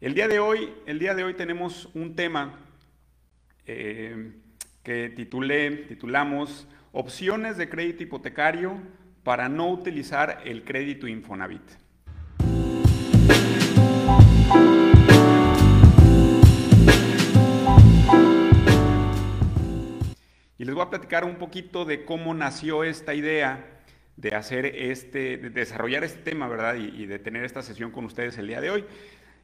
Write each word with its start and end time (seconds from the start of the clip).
El 0.00 0.14
día 0.14 0.28
de 0.28 0.38
hoy, 0.38 0.72
el 0.86 1.00
día 1.00 1.12
de 1.12 1.24
hoy 1.24 1.34
tenemos 1.34 1.88
un 1.92 2.14
tema 2.14 2.54
eh, 3.66 4.30
que 4.84 5.08
titulé, 5.08 5.72
titulamos 5.88 6.68
Opciones 6.92 7.56
de 7.56 7.68
crédito 7.68 8.04
hipotecario 8.04 8.80
para 9.24 9.48
no 9.48 9.68
utilizar 9.68 10.40
el 10.44 10.62
crédito 10.62 11.08
Infonavit. 11.08 11.68
Y 20.58 20.64
les 20.64 20.74
voy 20.76 20.84
a 20.84 20.90
platicar 20.90 21.24
un 21.24 21.38
poquito 21.38 21.84
de 21.84 22.04
cómo 22.04 22.34
nació 22.34 22.84
esta 22.84 23.16
idea 23.16 23.78
de 24.18 24.34
hacer 24.34 24.66
este, 24.66 25.36
de 25.36 25.50
desarrollar 25.50 26.02
este 26.02 26.18
tema, 26.18 26.48
¿verdad? 26.48 26.74
Y, 26.74 27.06
de 27.06 27.20
tener 27.20 27.44
esta 27.44 27.62
sesión 27.62 27.92
con 27.92 28.04
ustedes 28.04 28.36
el 28.36 28.48
día 28.48 28.60
de 28.60 28.70
hoy. 28.70 28.84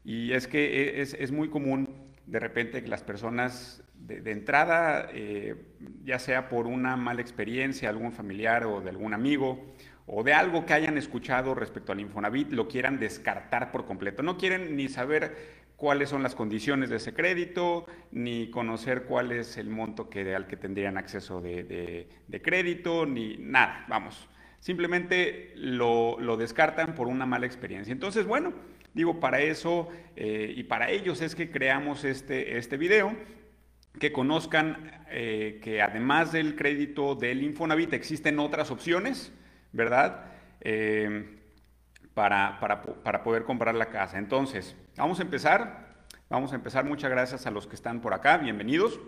Y 0.05 0.33
es 0.33 0.47
que 0.47 1.01
es, 1.01 1.33
muy 1.33 1.49
común 1.49 1.89
de 2.27 2.39
repente 2.39 2.83
que 2.83 2.89
las 2.89 3.03
personas 3.03 3.83
de, 3.95 4.31
entrada, 4.31 5.09
eh, 5.13 5.57
ya 6.05 6.19
sea 6.19 6.49
por 6.49 6.67
una 6.67 6.97
mala 6.97 7.23
experiencia, 7.23 7.89
algún 7.89 8.13
familiar 8.13 8.67
o 8.67 8.81
de 8.81 8.91
algún 8.91 9.15
amigo, 9.15 9.75
o 10.07 10.23
de 10.23 10.35
algo 10.35 10.67
que 10.67 10.75
hayan 10.75 10.99
escuchado 10.99 11.55
respecto 11.55 11.93
al 11.93 12.01
Infonavit, 12.01 12.51
lo 12.51 12.69
quieran 12.69 12.99
descartar 12.99 13.73
por 13.73 13.87
completo. 13.87 14.23
No 14.23 14.37
quieren 14.37 14.77
ni 14.77 14.89
saber 14.89 15.65
cuáles 15.77 16.09
son 16.09 16.23
las 16.23 16.35
condiciones 16.35 16.91
de 16.91 16.97
ese 16.97 17.15
crédito, 17.15 17.87
ni 18.13 18.51
conocer 18.51 19.05
cuál 19.05 19.33
es 19.33 19.57
el 19.57 19.69
monto 19.69 20.09
que, 20.09 20.35
al 20.35 20.47
que 20.47 20.57
tendrían 20.57 20.97
acceso 20.97 21.41
de, 21.41 22.09
crédito, 22.43 23.07
ni 23.07 23.37
nada, 23.39 23.85
vamos. 23.89 24.29
Simplemente 24.61 25.53
lo, 25.57 26.37
descartan 26.39 26.95
por 26.95 27.09
una 27.09 27.27
mala 27.27 27.47
experiencia. 27.47 27.93
Entonces, 27.93 28.27
bueno, 28.27 28.53
digo, 28.95 29.21
para 29.21 29.41
eso 29.41 29.89
eh, 30.17 30.55
y 30.57 30.63
para 30.65 30.91
ellos 30.91 31.21
es 31.21 31.35
que 31.35 31.51
creamos 31.51 32.05
este, 32.05 32.57
este 32.57 32.77
video, 32.77 33.15
que 33.99 34.13
conozcan 34.13 35.05
eh, 35.11 35.61
que 35.63 35.83
además 35.83 36.33
del 36.33 36.57
crédito 36.57 37.15
del 37.15 37.43
Infonavit 37.43 37.93
existen 37.93 38.39
otras 38.39 38.71
opciones, 38.71 39.33
¿verdad? 39.73 40.33
Eh, 40.61 41.41
para, 42.15 42.59
para, 42.61 43.25
poder 43.25 43.43
comprar 43.43 43.75
la 43.75 43.87
casa. 43.87 44.19
Entonces, 44.19 44.77
vamos 44.97 45.19
a 45.19 45.23
empezar. 45.23 45.95
Vamos 46.29 46.53
a 46.53 46.55
empezar. 46.55 46.85
Muchas 46.85 47.11
gracias 47.11 47.47
a 47.47 47.51
los 47.51 47.67
que 47.67 47.75
están 47.75 48.01
por 48.01 48.15
acá. 48.15 48.39
Bienvenidos. 48.39 49.01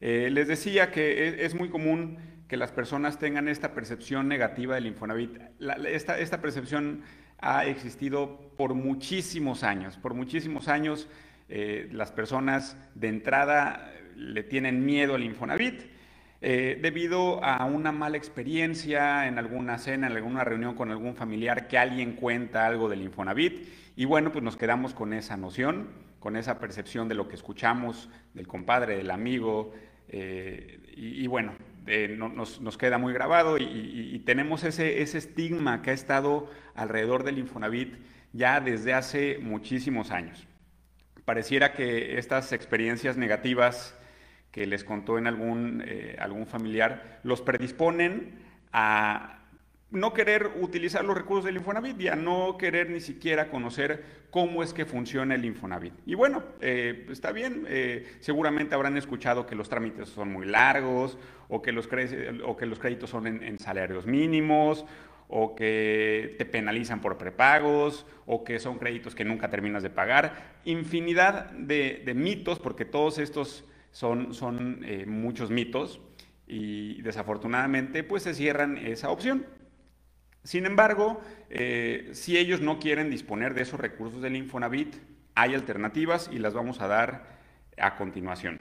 Les 0.00 0.48
decía 0.48 0.90
que 0.90 1.44
es, 1.44 1.54
muy 1.54 1.68
común 1.68 2.18
que 2.48 2.56
las 2.56 2.72
personas 2.72 3.20
tengan 3.20 3.46
esta 3.46 3.72
percepción 3.72 4.26
negativa 4.26 4.74
del 4.74 4.86
Infonavit. 4.86 5.38
esta, 5.86 6.18
esta 6.18 6.40
percepción 6.40 7.02
ha 7.38 7.66
existido 7.66 8.38
por 8.56 8.74
muchísimos 8.74 9.62
años. 9.62 9.96
Por 9.96 10.14
muchísimos 10.14 10.68
años 10.68 11.08
eh, 11.48 11.88
las 11.92 12.12
personas 12.12 12.76
de 12.94 13.08
entrada 13.08 13.92
le 14.16 14.42
tienen 14.42 14.84
miedo 14.84 15.14
al 15.14 15.22
Infonavit 15.22 15.82
eh, 16.42 16.78
debido 16.80 17.42
a 17.42 17.64
una 17.64 17.92
mala 17.92 18.16
experiencia 18.16 19.26
en 19.26 19.38
alguna 19.38 19.78
cena, 19.78 20.06
en 20.06 20.12
alguna 20.12 20.44
reunión 20.44 20.74
con 20.74 20.90
algún 20.90 21.14
familiar 21.16 21.66
que 21.66 21.78
alguien 21.78 22.12
cuenta 22.12 22.66
algo 22.66 22.88
del 22.88 23.02
Infonavit 23.02 23.66
y 23.96 24.04
bueno, 24.04 24.30
pues 24.30 24.44
nos 24.44 24.56
quedamos 24.56 24.92
con 24.92 25.14
esa 25.14 25.38
noción, 25.38 25.88
con 26.20 26.36
esa 26.36 26.58
percepción 26.58 27.08
de 27.08 27.14
lo 27.14 27.28
que 27.28 27.34
escuchamos 27.34 28.10
del 28.34 28.46
compadre, 28.46 28.96
del 28.96 29.10
amigo 29.10 29.72
eh, 30.08 30.78
y, 30.94 31.26
bueno, 31.26 31.52
nos, 32.16 32.78
queda 32.78 32.98
muy 32.98 33.12
grabado 33.12 33.58
y, 33.58 34.22
tenemos 34.26 34.64
ese, 34.64 35.02
ese 35.02 35.18
estigma 35.18 35.82
que 35.82 35.90
ha 35.90 35.94
estado 35.94 36.50
alrededor 36.74 37.22
del 37.24 37.38
Infonavit 37.38 37.94
ya 38.32 38.60
desde 38.60 38.92
hace 38.92 39.38
muchísimos 39.38 40.10
años. 40.10 40.46
Pareciera 41.24 41.72
que 41.72 42.18
estas 42.18 42.52
experiencias 42.52 43.16
negativas 43.16 43.96
que 44.50 44.66
les 44.66 44.84
contó 44.84 45.18
en 45.18 45.26
algún, 45.26 45.82
eh, 45.86 46.16
algún 46.18 46.46
familiar, 46.46 47.20
los 47.22 47.42
predisponen 47.42 48.38
a 48.72 49.45
no 49.90 50.12
querer 50.12 50.50
utilizar 50.60 51.04
los 51.04 51.16
recursos 51.16 51.44
del 51.44 51.56
Infonavit 51.56 52.00
y 52.00 52.08
a 52.08 52.16
no 52.16 52.56
querer 52.58 52.90
ni 52.90 53.00
siquiera 53.00 53.50
conocer 53.50 54.26
cómo 54.30 54.62
es 54.62 54.72
que 54.72 54.84
funciona 54.84 55.34
el 55.34 55.44
Infonavit. 55.44 55.94
Y 56.04 56.14
bueno, 56.14 56.42
eh, 56.60 57.06
está 57.10 57.32
bien, 57.32 57.64
eh, 57.68 58.16
seguramente 58.20 58.74
habrán 58.74 58.96
escuchado 58.96 59.46
que 59.46 59.54
los 59.54 59.68
trámites 59.68 60.08
son 60.08 60.32
muy 60.32 60.46
largos 60.46 61.16
o 61.48 61.62
que 61.62 61.72
los, 61.72 61.88
o 62.44 62.56
que 62.56 62.66
los 62.66 62.78
créditos 62.78 63.10
son 63.10 63.26
en, 63.26 63.58
salarios 63.58 64.06
mínimos 64.06 64.84
o 65.28 65.54
que 65.56 66.34
te 66.38 66.44
penalizan 66.44 67.00
por 67.00 67.18
prepagos, 67.18 68.06
o 68.26 68.44
que 68.44 68.60
son 68.60 68.78
créditos 68.78 69.14
que 69.14 69.24
nunca 69.24 69.50
terminas 69.50 69.82
de 69.82 69.90
pagar. 69.90 70.54
Infinidad 70.64 71.50
de, 71.50 72.12
mitos, 72.14 72.60
porque 72.60 72.84
todos 72.84 73.18
estos 73.18 73.64
son, 73.90 74.84
eh, 74.84 75.04
muchos 75.06 75.50
mitos 75.50 76.00
y 76.46 77.02
desafortunadamente 77.02 78.04
pues 78.04 78.22
se 78.22 78.34
cierran 78.34 78.78
esa 78.78 79.10
opción. 79.10 79.46
Sin 80.46 80.64
embargo, 80.64 81.20
eh, 81.50 82.10
si 82.12 82.38
ellos 82.38 82.60
no 82.60 82.78
quieren 82.78 83.10
disponer 83.10 83.52
de 83.52 83.62
esos 83.62 83.80
recursos 83.80 84.22
del 84.22 84.36
Infonavit, 84.36 84.94
hay 85.34 85.54
alternativas 85.54 86.30
y 86.32 86.38
las 86.38 86.54
vamos 86.54 86.80
a 86.80 86.86
dar 86.86 87.36
a 87.76 87.96
continuación. 87.96 88.60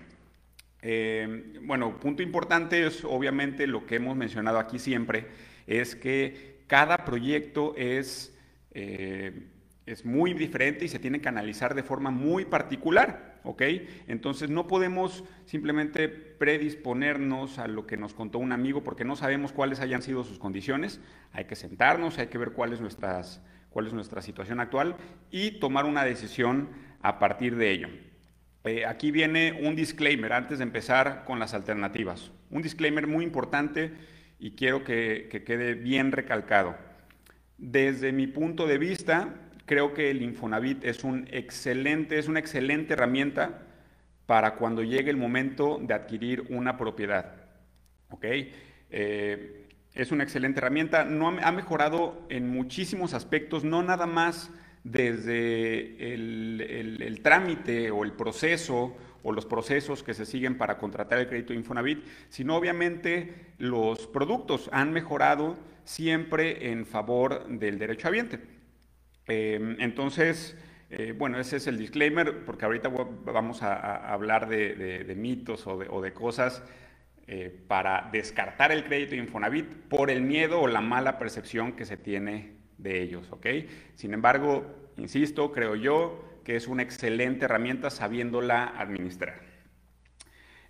Eh, 0.81 1.59
bueno, 1.61 1.99
punto 1.99 2.23
importante 2.23 2.87
es 2.87 3.05
obviamente 3.05 3.67
lo 3.67 3.85
que 3.85 3.97
hemos 3.97 4.17
mencionado 4.17 4.57
aquí 4.57 4.79
siempre, 4.79 5.27
es 5.67 5.95
que 5.95 6.63
cada 6.65 7.05
proyecto 7.05 7.75
es, 7.77 8.35
es 9.85 10.05
muy 10.05 10.33
diferente 10.33 10.85
y 10.85 10.87
se 10.87 10.99
tiene 10.99 11.21
que 11.21 11.29
analizar 11.29 11.75
de 11.75 11.83
forma 11.83 12.11
muy 12.11 12.45
particular. 12.45 13.35
¿ok? 13.45 13.61
Entonces 14.07 14.49
no 14.49 14.67
podemos 14.67 15.23
simplemente 15.45 16.09
predisponernos 16.09 17.59
a 17.59 17.67
lo 17.67 17.85
que 17.85 17.97
nos 17.97 18.13
contó 18.13 18.39
un 18.39 18.51
amigo 18.51 18.83
porque 18.83 19.05
no 19.05 19.15
sabemos 19.15 19.51
cuáles 19.51 19.79
hayan 19.79 20.01
sido 20.01 20.23
sus 20.23 20.39
condiciones. 20.39 20.99
Hay 21.31 21.45
que 21.45 21.55
sentarnos, 21.55 22.17
hay 22.17 22.27
que 22.27 22.37
ver 22.37 22.51
cuál 22.51 22.73
es, 22.73 22.81
cuál 23.69 23.87
es 23.87 23.93
nuestra 23.93 24.21
situación 24.21 24.59
actual 24.59 24.95
y 25.31 25.59
tomar 25.59 25.85
una 25.85 26.03
decisión 26.03 26.69
a 27.01 27.19
partir 27.19 27.55
de 27.55 27.71
ello. 27.71 27.87
Eh, 28.63 28.85
aquí 28.85 29.11
viene 29.11 29.59
un 29.61 29.75
disclaimer 29.75 30.33
antes 30.33 30.57
de 30.57 30.63
empezar 30.63 31.23
con 31.23 31.37
las 31.37 31.53
alternativas. 31.53 32.31
Un 32.49 32.63
disclaimer 32.63 33.05
muy 33.05 33.23
importante 33.23 33.93
y 34.39 34.51
quiero 34.51 34.83
que, 34.83 35.27
que 35.29 35.43
quede 35.43 35.75
bien 35.75 36.11
recalcado. 36.11 36.75
Desde 37.59 38.11
mi 38.11 38.25
punto 38.25 38.65
de 38.65 38.79
vista, 38.79 39.44
creo 39.65 39.93
que 39.93 40.11
el 40.11 40.21
Infonavit 40.21 40.83
es, 40.83 41.03
un 41.03 41.27
excelente, 41.31 42.17
es 42.17 42.27
una 42.27 42.39
excelente 42.39 42.93
herramienta 42.93 43.63
para 44.25 44.55
cuando 44.55 44.83
llegue 44.83 45.09
el 45.09 45.17
momento 45.17 45.79
de 45.81 45.93
adquirir 45.93 46.45
una 46.49 46.77
propiedad. 46.77 47.35
¿Ok? 48.09 48.25
Eh, 48.89 49.67
es 49.93 50.11
una 50.11 50.23
excelente 50.23 50.59
herramienta, 50.59 51.05
no 51.05 51.29
ha, 51.29 51.51
mejorado 51.51 52.25
en 52.29 52.49
muchísimos 52.49 53.13
aspectos, 53.13 53.63
no 53.63 53.81
nada 53.81 54.05
más 54.05 54.51
desde 54.83 56.13
el, 56.13 57.19
trámite 57.23 57.91
o 57.91 58.03
el 58.03 58.11
proceso 58.11 58.95
o 59.23 59.31
los 59.31 59.45
procesos 59.45 60.03
que 60.03 60.13
se 60.13 60.25
siguen 60.25 60.57
para 60.57 60.77
contratar 60.77 61.19
el 61.19 61.27
crédito 61.27 61.53
Infonavit, 61.53 62.05
sino 62.29 62.55
obviamente 62.55 63.53
los 63.57 64.05
productos 64.05 64.69
han 64.71 64.91
mejorado 64.91 65.57
siempre 65.85 66.71
en 66.71 66.85
favor 66.85 67.47
del 67.47 67.79
derecho 67.79 68.09
habiente. 68.09 68.39
Em, 69.27 69.75
entonces, 69.79 70.57
eh, 70.89 71.13
bueno, 71.17 71.39
ese 71.39 71.57
es 71.57 71.67
el 71.67 71.77
disclaimer, 71.77 72.45
porque 72.45 72.65
ahorita 72.65 72.89
vamos 72.89 73.63
a, 73.63 74.11
hablar 74.11 74.47
de, 74.47 75.13
mitos 75.17 75.65
o 75.67 76.01
de, 76.01 76.13
cosas 76.13 76.63
eh, 77.27 77.63
para 77.67 78.09
descartar 78.11 78.71
el 78.71 78.83
crédito 78.83 79.15
Infonavit 79.15 79.65
por 79.89 80.11
el 80.11 80.21
miedo 80.21 80.61
o 80.61 80.67
la 80.67 80.81
mala 80.81 81.17
percepción 81.17 81.73
que 81.73 81.85
se 81.85 81.97
tiene 81.97 82.53
de 82.77 83.01
ellos, 83.01 83.31
¿ok? 83.31 83.47
Sin 83.95 84.13
embargo, 84.13 84.91
insisto, 84.97 85.51
creo 85.51 85.75
yo 85.75 86.23
que 86.43 86.55
es 86.55 86.67
una 86.67 86.83
excelente 86.83 87.45
herramienta 87.45 87.89
sabiéndola 87.89 88.65
administrar. 88.77 89.41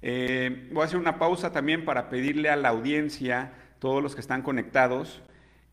Eh, 0.01 0.69
voy 0.71 0.83
a 0.83 0.85
hacer 0.85 0.99
una 0.99 1.19
pausa 1.19 1.51
también 1.51 1.83
para 1.83 2.09
pedirle 2.09 2.49
a 2.49 2.55
la 2.55 2.69
audiencia, 2.69 3.51
todos 3.79 4.01
los 4.01 4.15
que 4.15 4.21
están 4.21 4.41
conectados, 4.41 5.21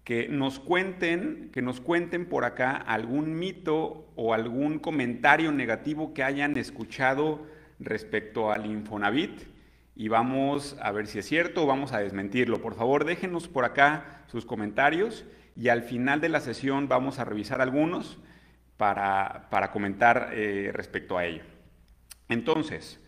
que 0.04 0.28
nos 0.28 0.58
cuenten, 0.58 1.50
que 1.52 1.62
nos 1.62 1.81
cuenten 1.81 2.28
por 2.28 2.44
acá 2.44 2.72
algún 2.72 3.38
mito 3.38 4.12
o 4.16 4.34
algún 4.34 4.78
comentario 4.78 5.52
negativo 5.52 6.12
que 6.12 6.25
hayan 6.25 6.56
escuchado 6.56 7.46
respecto 7.78 8.50
al 8.50 8.66
Infonavit 8.66 9.43
y 9.94 10.08
vamos 10.08 10.76
a 10.81 10.90
ver 10.90 11.06
si 11.06 11.19
es 11.19 11.26
cierto 11.26 11.62
o 11.62 11.66
vamos 11.66 11.93
a 11.93 11.99
desmentirlo. 11.99 12.60
Por 12.60 12.75
favor, 12.75 13.04
déjenos 13.04 13.46
por 13.49 13.64
acá 13.64 14.25
sus 14.26 14.44
comentarios 14.44 15.25
y 15.54 15.69
al 15.69 15.82
final 15.82 16.20
de 16.20 16.31
la 16.31 16.40
sesión 16.40 16.88
vamos 16.88 17.19
a 17.19 17.25
revisar 17.25 17.60
algunos 17.60 18.19
para, 18.76 19.70
comentar 19.72 20.31
eh, 20.32 20.70
respecto 20.72 21.16
a 21.16 21.26
ello. 21.26 21.44
Entonces, 22.28 22.99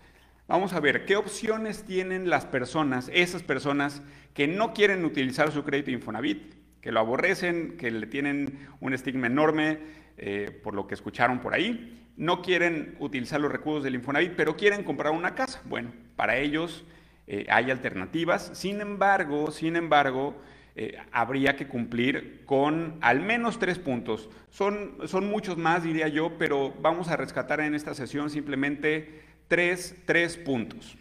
vamos 0.46 0.72
a 0.74 0.80
ver 0.80 1.04
qué 1.06 1.16
opciones 1.16 1.84
tienen 1.84 2.30
las 2.30 2.46
personas, 2.46 3.10
esas 3.12 3.42
personas 3.42 4.02
que 4.34 4.46
no 4.46 4.72
quieren 4.74 5.04
utilizar 5.04 5.50
su 5.50 5.64
crédito 5.64 5.90
Infonavit 5.90 6.54
que 6.84 6.92
lo 6.92 7.00
aborrecen, 7.00 7.78
que 7.78 7.90
le 7.90 8.06
tienen 8.06 8.68
un 8.78 8.92
estigma 8.92 9.26
enorme 9.26 9.78
eh, 10.18 10.60
por 10.62 10.74
lo 10.74 10.86
que 10.86 10.92
escucharon 10.92 11.40
por 11.40 11.54
ahí. 11.54 12.12
No 12.18 12.42
quieren 12.42 12.96
utilizar 12.98 13.40
los 13.40 13.50
recursos 13.50 13.82
del 13.84 13.94
Infonavit, 13.94 14.34
pero 14.36 14.54
quieren 14.54 14.84
comprar 14.84 15.14
una 15.14 15.34
casa. 15.34 15.62
Bueno, 15.64 15.92
para 16.14 16.36
ellos 16.36 16.84
eh, 17.26 17.46
hay 17.48 17.70
alternativas. 17.70 18.50
Sin 18.52 18.82
embargo, 18.82 19.50
sin 19.50 19.76
embargo, 19.76 20.36
eh, 20.76 20.98
habría 21.10 21.56
que 21.56 21.66
cumplir 21.66 22.42
con 22.44 22.98
al 23.00 23.20
menos 23.20 23.58
tres 23.58 23.78
puntos. 23.78 24.28
Son, 24.50 24.98
son 25.06 25.26
muchos 25.26 25.56
más, 25.56 25.84
diría 25.84 26.08
yo, 26.08 26.36
pero 26.38 26.74
vamos 26.82 27.08
a 27.08 27.16
rescatar 27.16 27.60
en 27.60 27.74
esta 27.74 27.94
sesión 27.94 28.28
simplemente 28.28 29.22
tres, 29.48 29.96
tres 30.04 30.36
puntos. 30.36 30.98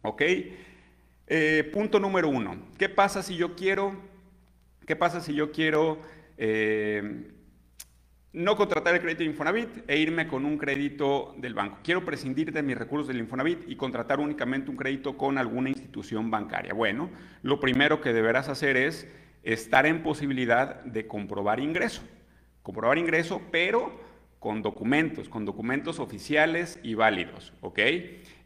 ¿Ok? 0.00 0.22
Punto 1.70 2.00
número 2.00 2.30
uno. 2.30 2.56
¿Qué 2.78 2.88
pasa 2.88 3.22
si 3.22 3.36
yo 3.36 3.54
quiero, 3.54 4.11
qué 4.92 4.96
pasa 4.96 5.22
si 5.22 5.32
yo 5.32 5.50
quiero 5.52 6.00
no 8.34 8.56
contratar 8.56 8.94
el 8.94 9.00
crédito 9.00 9.20
de 9.20 9.30
Infonavit 9.30 9.88
e 9.88 9.96
irme 9.96 10.26
con 10.28 10.44
un 10.44 10.58
crédito 10.58 11.34
del 11.38 11.54
banco. 11.54 11.78
Quiero 11.82 12.04
prescindir 12.04 12.52
de 12.52 12.62
mis 12.62 12.76
recursos 12.76 13.08
del 13.08 13.16
Infonavit 13.16 13.70
y 13.70 13.76
contratar 13.76 14.20
únicamente 14.20 14.70
un 14.70 14.76
crédito 14.76 15.16
con 15.16 15.38
alguna 15.38 15.70
institución 15.70 16.30
bancaria. 16.30 16.74
Bueno, 16.74 17.08
lo 17.40 17.58
primero 17.58 18.02
que 18.02 18.12
deberás 18.12 18.50
hacer 18.50 18.76
es 18.76 19.08
estar 19.44 19.86
en 19.86 20.02
posibilidad 20.02 20.84
de 20.84 21.06
comprobar 21.06 21.58
ingreso. 21.58 22.02
Comprobar 22.62 22.98
ingreso, 22.98 23.40
pero 23.50 23.98
con 24.42 24.60
documentos, 24.60 25.28
con 25.28 25.44
documentos 25.44 26.00
oficiales 26.00 26.80
y 26.82 26.94
válidos, 26.94 27.52
¿ok? 27.60 27.78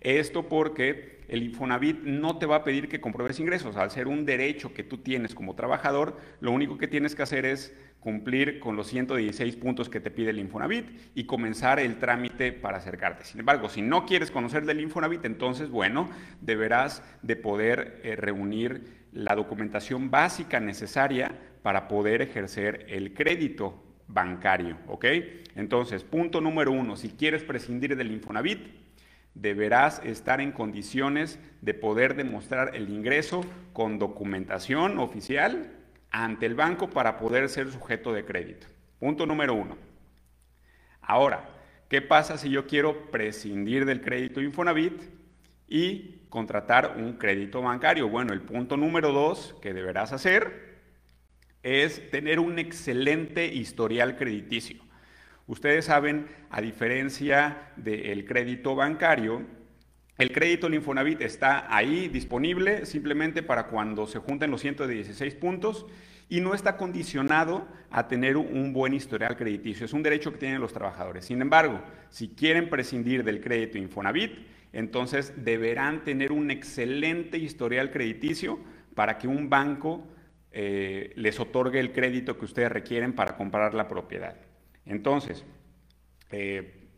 Esto 0.03 0.47
porque 0.47 1.25
el 1.29 1.43
Infonavit 1.43 2.03
no 2.03 2.37
te 2.37 2.45
va 2.45 2.57
a 2.57 2.65
pedir 2.65 2.91
que 2.91 3.01
compruebes 3.01 3.41
ingresos. 3.41 3.77
Al 3.77 3.91
ser 3.91 4.07
un 4.07 4.27
derecho 4.27 4.75
que 4.75 4.85
tú 4.85 4.99
tienes 4.99 5.35
como 5.35 5.55
trabajador, 5.55 6.19
lo 6.41 6.53
único 6.53 6.77
que 6.77 6.87
tienes 6.87 7.15
que 7.15 7.23
hacer 7.23 7.47
es 7.47 7.75
cumplir 7.99 8.61
con 8.61 8.77
los 8.77 8.89
116 8.89 9.57
puntos 9.57 9.89
que 9.89 10.01
te 10.01 10.11
pide 10.11 10.31
el 10.31 10.39
Infonavit 10.39 10.87
y 11.15 11.25
comenzar 11.25 11.81
el 11.81 11.99
trámite 11.99 12.53
para 12.53 12.77
acercarte. 12.77 13.25
Sin 13.25 13.41
embargo, 13.41 13.71
si 13.71 13.81
no 13.81 14.05
quieres 14.05 14.31
conocer 14.31 14.67
del 14.67 14.83
Infonavit, 14.83 15.25
entonces, 15.25 15.71
bueno, 15.71 16.11
deberás 16.43 17.03
de 17.23 17.37
poder 17.37 18.03
eh, 18.05 18.17
reunir 18.17 19.07
la 19.13 19.35
documentación 19.35 20.11
básica 20.11 20.61
necesaria 20.61 21.35
para 21.63 21.89
poder 21.89 22.21
ejercer 22.21 22.85
el 22.91 23.15
crédito 23.15 23.86
bancario, 24.09 24.79
¿ok? 24.87 25.05
Entonces, 25.55 26.05
punto 26.05 26.41
número 26.41 26.73
uno, 26.73 26.97
si 26.97 27.11
quieres 27.11 27.43
prescindir 27.43 27.97
del 27.97 28.13
Infonavit, 28.13 28.61
deberás 29.35 30.01
estar 30.05 30.41
en 30.41 30.53
condiciones 30.53 31.39
de 31.61 31.75
poder 31.75 32.17
demostrar 32.17 32.75
el 32.75 32.89
ingreso 32.89 33.45
con 33.73 33.99
documentación 33.99 34.99
oficial 34.99 35.73
ante 36.11 36.47
el 36.47 36.55
banco 36.55 36.89
para 36.89 37.19
poder 37.19 37.49
ser 37.49 37.71
sujeto 37.71 38.13
de 38.13 38.25
crédito. 38.25 38.67
Punto 38.99 39.27
número 39.27 39.55
uno. 39.55 39.77
Ahora, 41.03 41.49
¿qué 41.89 42.01
pasa 42.01 42.39
si 42.39 42.51
yo 42.51 42.67
quiero 42.67 43.11
prescindir 43.11 43.85
del 43.85 44.01
crédito 44.01 44.41
Infonavit 44.41 45.03
y 45.69 46.21
contratar 46.31 46.95
un 46.97 47.15
crédito 47.15 47.61
bancario? 47.61 48.09
Bueno, 48.09 48.33
el 48.33 48.41
punto 48.41 48.77
número 48.77 49.13
dos 49.13 49.55
que 49.61 49.75
deberás 49.75 50.13
hacer 50.13 50.66
es 51.67 52.13
tener 52.13 52.39
un 52.39 52.61
excelente 52.61 53.53
historial 53.53 54.17
crediticio. 54.17 54.81
Ustedes 55.49 55.87
saben, 55.87 56.29
a 56.49 56.61
diferencia 56.61 57.73
del 57.75 58.25
crédito 58.25 58.77
bancario, 58.77 59.43
el 60.17 60.31
crédito 60.31 60.73
Infonavit 60.73 61.21
está 61.23 61.67
ahí 61.75 62.07
disponible 62.07 62.87
simplemente 62.87 63.43
para 63.43 63.67
cuando 63.67 64.07
se 64.07 64.21
junten 64.21 64.53
los 64.53 64.61
116 64.61 65.35
puntos 65.35 65.87
y 66.29 66.41
no 66.41 66.55
está 66.55 66.77
condicionado 66.77 67.67
a 67.91 68.07
tener 68.07 68.37
un 68.37 68.73
buen 68.73 68.95
historial 68.95 69.37
crediticio. 69.37 69.87
Es 69.87 69.93
un 69.93 70.05
derecho 70.05 70.33
que 70.33 70.39
tienen 70.39 70.61
los 70.61 70.73
trabajadores. 70.73 71.25
Sin 71.25 71.43
embargo, 71.43 71.83
si 72.11 72.29
quieren 72.29 72.71
prescindir 72.71 73.25
del 73.25 73.41
crédito 73.41 73.77
Infonavit, 73.77 74.39
entonces 74.73 75.33
deberán 75.45 76.05
tener 76.05 76.31
un 76.31 76.53
excelente 76.53 77.39
historial 77.39 77.91
crediticio 77.91 78.61
para 78.95 79.19
que 79.19 79.27
un 79.27 79.49
banco 79.51 80.07
eh, 80.53 81.13
les 81.17 81.39
otorgue 81.41 81.81
el 81.81 81.93
crédito 81.93 82.39
que 82.39 82.45
ustedes 82.45 82.73
requieren 82.73 83.13
para 83.13 83.37
comprar 83.37 83.75
la 83.75 83.89
propiedad. 83.89 84.37
Entonces, 84.85 85.45
eh, 86.31 86.89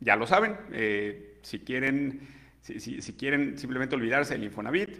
ya 0.00 0.16
lo 0.16 0.26
saben, 0.26 0.56
eh, 0.72 1.38
si 1.42 1.60
quieren 1.60 2.28
si, 2.64 3.12
quieren 3.12 3.58
simplemente 3.58 3.94
olvidarse 3.94 4.34
del 4.34 4.44
Infonavit, 4.44 4.96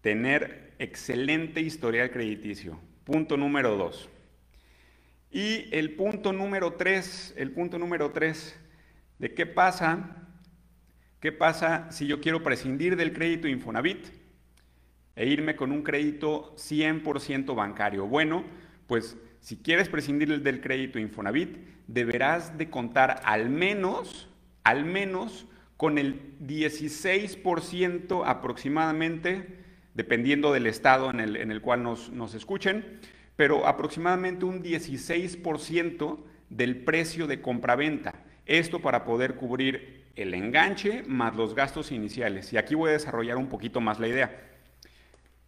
tener 0.00 0.72
excelente 0.78 1.60
historial 1.60 2.10
crediticio. 2.10 2.80
Punto 3.04 3.36
número 3.36 3.76
dos. 3.76 4.08
Y 5.30 5.68
el 5.70 5.94
punto 5.94 6.32
número 6.32 6.72
tres, 6.72 7.32
el 7.36 7.52
punto 7.52 7.78
número 7.78 8.10
tres, 8.10 8.58
de 9.20 9.32
qué 9.34 9.46
pasa, 9.46 10.26
qué 11.20 11.30
pasa 11.30 11.92
si 11.92 12.08
yo 12.08 12.20
quiero 12.20 12.42
prescindir 12.42 12.96
del 12.96 13.12
crédito 13.12 13.46
Infonavit 13.46 14.08
e 15.20 15.26
irme 15.26 15.54
con 15.54 15.70
un 15.70 15.82
crédito 15.82 16.54
100% 16.56 17.54
bancario. 17.54 18.06
Bueno, 18.06 18.42
pues 18.86 19.18
si 19.40 19.58
quieres 19.58 19.90
prescindir 19.90 20.40
del 20.40 20.62
crédito 20.62 20.98
Infonavit, 20.98 21.58
deberás 21.88 22.56
de 22.56 22.70
contar 22.70 23.20
al 23.24 23.50
menos, 23.50 24.30
al 24.64 24.86
menos 24.86 25.46
con 25.76 25.98
el 25.98 26.38
16% 26.40 28.22
aproximadamente, 28.24 29.58
dependiendo 29.92 30.54
del 30.54 30.66
estado 30.66 31.10
en 31.10 31.20
el, 31.20 31.60
cual 31.60 31.82
nos, 31.82 32.08
nos 32.08 32.32
escuchen, 32.34 32.98
pero 33.36 33.66
aproximadamente 33.66 34.46
un 34.46 34.62
16% 34.62 36.18
del 36.48 36.76
precio 36.78 37.26
de 37.26 37.42
compraventa. 37.42 38.14
Esto 38.46 38.80
para 38.80 39.04
poder 39.04 39.34
cubrir 39.34 40.06
el 40.16 40.32
enganche 40.32 41.02
más 41.06 41.36
los 41.36 41.54
gastos 41.54 41.92
iniciales. 41.92 42.54
Y 42.54 42.56
aquí 42.56 42.74
voy 42.74 42.88
a 42.88 42.94
desarrollar 42.94 43.36
un 43.36 43.50
poquito 43.50 43.82
más 43.82 44.00
la 44.00 44.08
idea. 44.08 44.49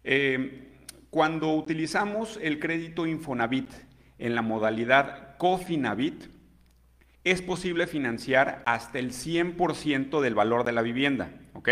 Eh, 0.03 0.69
cuando 1.09 1.53
utilizamos 1.53 2.39
el 2.41 2.59
crédito 2.59 3.05
Infonavit 3.05 3.69
en 4.17 4.35
la 4.35 4.41
modalidad 4.41 5.37
Cofinavit, 5.37 6.25
es 7.23 7.41
posible 7.41 7.87
financiar 7.87 8.63
hasta 8.65 8.99
el 8.99 9.11
100% 9.11 10.21
del 10.21 10.35
valor 10.35 10.63
de 10.65 10.71
la 10.71 10.81
vivienda. 10.81 11.31
¿ok? 11.53 11.69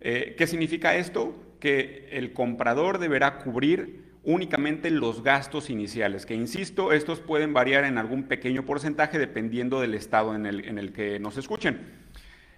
Eh, 0.00 0.34
¿Qué 0.36 0.46
significa 0.46 0.96
esto? 0.96 1.56
Que 1.60 2.08
el 2.12 2.32
comprador 2.32 2.98
deberá 2.98 3.38
cubrir 3.38 4.04
únicamente 4.22 4.90
los 4.90 5.22
gastos 5.22 5.70
iniciales, 5.70 6.26
que 6.26 6.34
insisto, 6.34 6.92
estos 6.92 7.20
pueden 7.20 7.52
variar 7.52 7.84
en 7.84 7.98
algún 7.98 8.24
pequeño 8.24 8.64
porcentaje 8.64 9.18
dependiendo 9.18 9.80
del 9.80 9.94
estado 9.94 10.34
en 10.34 10.46
el, 10.46 10.92
que 10.92 11.18
nos 11.18 11.36
escuchen. 11.36 12.03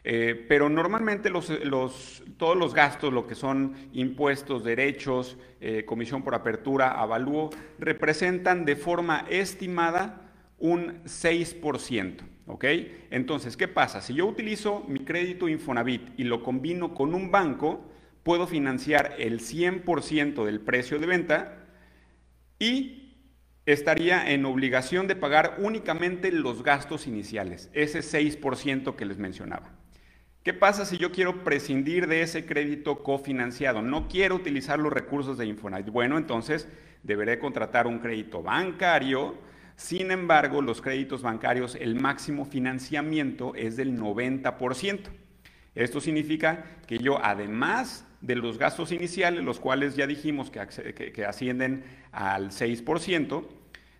Eh, 0.08 0.46
pero 0.48 0.68
normalmente 0.68 1.32
todos 1.32 2.56
los 2.56 2.74
gastos, 2.74 3.12
lo 3.12 3.26
que 3.26 3.34
son 3.34 3.74
impuestos, 3.92 4.62
derechos, 4.62 5.36
eh, 5.60 5.84
comisión 5.84 6.22
por 6.22 6.36
apertura, 6.36 6.92
avalúo, 6.92 7.50
representan 7.80 8.64
de 8.64 8.76
forma 8.76 9.26
estimada 9.28 10.30
un 10.58 11.02
6%. 11.02 12.22
¿Ok? 12.46 12.64
Entonces, 13.10 13.56
¿qué 13.56 13.66
pasa? 13.66 14.00
Si 14.00 14.14
yo 14.14 14.26
utilizo 14.26 14.84
mi 14.86 15.00
crédito 15.00 15.48
Infonavit 15.48 16.16
y 16.16 16.22
lo 16.22 16.44
combino 16.44 16.94
con 16.94 17.12
un 17.12 17.32
banco, 17.32 17.90
puedo 18.22 18.46
financiar 18.46 19.16
el 19.18 19.40
100% 19.40 20.44
del 20.44 20.60
precio 20.60 21.00
de 21.00 21.06
venta 21.06 21.66
y 22.60 23.16
estaría 23.66 24.30
en 24.30 24.44
obligación 24.44 25.08
de 25.08 25.16
pagar 25.16 25.56
únicamente 25.58 26.30
los 26.30 26.62
gastos 26.62 27.08
iniciales, 27.08 27.70
ese 27.72 28.02
6% 28.02 28.94
que 28.94 29.04
les 29.04 29.18
mencionaba. 29.18 29.75
¿Qué 30.46 30.54
pasa 30.54 30.86
si 30.86 30.96
yo 30.96 31.10
quiero 31.10 31.42
prescindir 31.42 32.06
de 32.06 32.22
ese 32.22 32.46
crédito 32.46 33.02
cofinanciado? 33.02 33.82
No 33.82 34.06
quiero 34.06 34.36
utilizar 34.36 34.78
los 34.78 34.92
recursos 34.92 35.36
de 35.38 35.46
Infonavit. 35.46 35.88
Bueno, 35.88 36.18
entonces 36.18 36.68
deberé 37.02 37.40
contratar 37.40 37.88
un 37.88 37.98
crédito 37.98 38.44
bancario 38.44 39.34
sin 39.74 40.10
embargo, 40.10 40.62
los 40.62 40.80
créditos 40.80 41.20
bancarios, 41.20 41.74
el 41.74 42.00
máximo 42.00 42.44
financiamiento 42.44 43.54
es 43.56 43.76
del 43.76 43.98
90%. 43.98 45.00
Esto 45.74 46.00
significa 46.00 46.64
que 46.86 46.98
yo, 46.98 47.18
además 47.22 48.06
de 48.22 48.36
los 48.36 48.56
gastos 48.56 48.90
iniciales, 48.92 49.44
los 49.44 49.60
cuales 49.60 49.94
ya 49.94 50.06
dijimos 50.06 50.50
que, 50.50 51.24
ascienden 51.26 51.84
al 52.10 52.50
6%, 52.50 53.46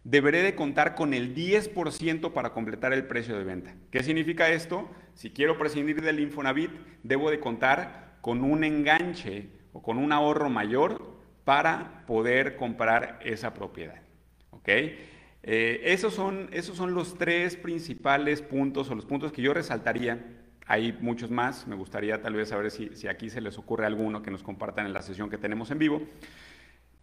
deberé 0.06 0.42
de 0.42 0.54
contar 0.54 0.94
con 0.94 1.14
el 1.14 1.34
10% 1.34 2.32
para 2.32 2.50
completar 2.50 2.92
el 2.92 3.06
precio 3.06 3.36
de 3.36 3.42
venta. 3.42 3.74
¿Qué 3.90 4.04
significa 4.04 4.48
esto? 4.50 4.88
Si 5.14 5.30
quiero 5.30 5.58
prescindir 5.58 6.00
del 6.00 6.20
Infonavit, 6.20 6.70
debo 7.02 7.28
de 7.28 7.40
contar 7.40 8.18
con 8.20 8.44
un 8.44 8.62
enganche 8.62 9.48
o 9.72 9.82
con 9.82 9.98
un 9.98 10.12
ahorro 10.12 10.48
mayor 10.48 11.16
para 11.44 12.04
poder 12.06 12.54
comprar 12.56 13.18
esa 13.24 13.52
propiedad. 13.52 14.00
¿Ok? 14.50 14.68
Eh, 14.68 15.80
esos, 15.82 16.14
son, 16.14 16.50
esos 16.52 16.76
son 16.76 16.94
los 16.94 17.18
tres 17.18 17.56
principales 17.56 18.42
puntos 18.42 18.88
o 18.90 18.94
los 18.94 19.06
puntos 19.06 19.32
que 19.32 19.42
yo 19.42 19.54
resaltaría. 19.54 20.24
Hay 20.66 20.96
muchos 21.00 21.32
más, 21.32 21.66
me 21.66 21.74
gustaría 21.74 22.22
tal 22.22 22.34
vez 22.34 22.50
saber 22.50 22.70
si, 22.70 22.90
si 22.94 23.08
aquí 23.08 23.28
se 23.28 23.40
les 23.40 23.58
ocurre 23.58 23.86
alguno 23.86 24.22
que 24.22 24.30
nos 24.30 24.44
compartan 24.44 24.86
en 24.86 24.92
la 24.92 25.02
sesión 25.02 25.30
que 25.30 25.38
tenemos 25.38 25.72
en 25.72 25.78
vivo. 25.78 26.02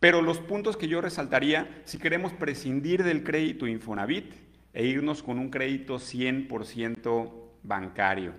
Pero 0.04 0.22
los 0.22 0.40
puntos 0.40 0.76
que 0.76 0.90
yo 0.90 1.00
resaltaría, 1.00 1.82
si 1.86 1.98
queremos 1.98 2.34
prescindir 2.34 3.06
del 3.06 3.24
crédito 3.24 3.68
Infonavit 3.68 4.34
e 4.74 4.86
irnos 4.86 5.24
con 5.24 5.40
un 5.40 5.50
crédito 5.50 5.96
100% 5.96 7.32
bancario. 7.64 8.34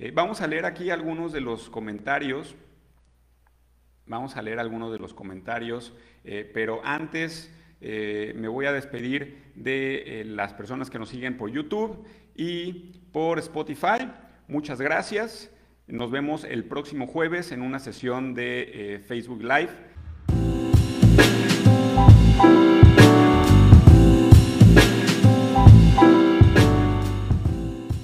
Eh, 0.00 0.10
vamos 0.12 0.40
a 0.40 0.48
leer 0.48 0.66
aquí 0.66 0.90
algunos 0.90 1.32
de 1.32 1.40
los 1.40 1.70
comentarios. 1.70 2.56
Vamos 4.04 4.36
a 4.36 4.42
leer 4.42 4.58
algunos 4.58 4.90
de 4.90 4.98
los 4.98 5.14
comentarios, 5.14 5.94
eh, 6.24 6.50
pero 6.52 6.80
antes 6.82 7.54
eh, 7.80 8.34
me 8.36 8.48
voy 8.48 8.66
a 8.66 8.72
despedir 8.72 9.52
de 9.54 10.24
las 10.26 10.54
personas 10.54 10.90
que 10.90 10.98
nos 10.98 11.10
siguen 11.10 11.36
por 11.36 11.52
YouTube 11.52 12.04
y 12.34 12.98
por 13.12 13.38
Spotify. 13.38 14.10
Muchas 14.48 14.80
gracias. 14.80 15.52
Nos 15.86 16.10
vemos 16.10 16.42
el 16.42 16.64
próximo 16.64 17.06
jueves 17.06 17.52
en 17.52 17.62
una 17.62 17.78
sesión 17.78 18.34
de 18.34 19.00
Facebook 19.06 19.44
Live. 19.44 19.95
Thank 22.38 22.60
you. 22.60 22.65